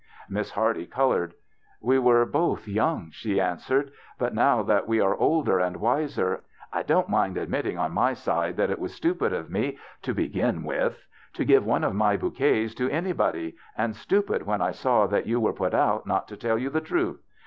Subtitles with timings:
[0.27, 1.35] Miss Hardy colored."
[1.89, 6.41] We were both young," she answered," but now that we are older and wiser,
[6.73, 10.63] I don't mind admitting on my side that it was stupid of me, to begin
[10.63, 15.05] with, to give one of my bouquets to any body, and stupid when I saw
[15.05, 17.21] that you were put out not to tell you the truth.